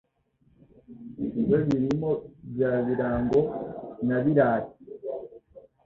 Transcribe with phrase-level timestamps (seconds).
[1.19, 1.27] We
[1.69, 2.11] Biramo
[2.53, 3.41] bya Birago
[4.07, 4.69] na Birari